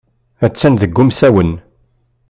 [0.45, 1.51] Attan deg umsawen.